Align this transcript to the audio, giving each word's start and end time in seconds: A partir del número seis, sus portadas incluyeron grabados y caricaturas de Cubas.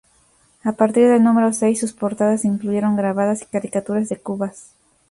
A 0.63 0.71
partir 0.71 1.07
del 1.07 1.23
número 1.23 1.53
seis, 1.53 1.79
sus 1.79 1.93
portadas 1.93 2.43
incluyeron 2.43 2.95
grabados 2.95 3.43
y 3.43 3.45
caricaturas 3.45 4.09
de 4.09 4.17
Cubas. 4.17 4.71